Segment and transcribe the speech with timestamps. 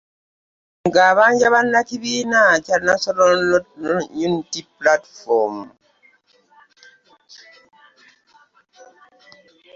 [0.87, 3.37] Ng'abanja bannakibiina kya National
[4.27, 5.55] Unity Platform.